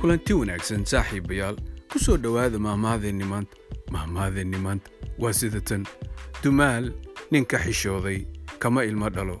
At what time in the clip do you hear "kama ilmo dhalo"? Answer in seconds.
8.58-9.36